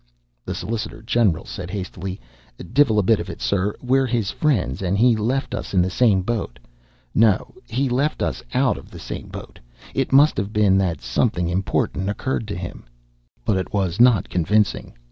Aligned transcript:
The 0.45 0.55
solicitor 0.55 1.03
general 1.03 1.45
said 1.45 1.69
hastily: 1.69 2.19
"Divvil 2.73 2.97
a 2.97 3.03
bit 3.03 3.19
of 3.19 3.29
it, 3.29 3.39
sir. 3.39 3.75
We're 3.83 4.07
his 4.07 4.31
friends 4.31 4.81
and 4.81 4.97
he 4.97 5.15
left 5.15 5.53
us 5.53 5.75
in 5.75 5.81
the 5.83 5.91
same 5.91 6.23
boat 6.23 6.57
no, 7.13 7.53
he 7.69 7.87
left 7.87 8.23
us 8.23 8.41
out 8.51 8.79
of 8.79 8.89
the 8.89 8.97
same 8.97 9.27
boat. 9.27 9.59
It 9.93 10.11
must've 10.11 10.51
been 10.51 10.79
that 10.79 11.01
something 11.01 11.47
important 11.49 12.09
occurred 12.09 12.47
to 12.47 12.55
him" 12.57 12.85
But 13.45 13.57
it 13.57 13.75
was 13.75 13.99
not 13.99 14.27
convincing. 14.27 14.95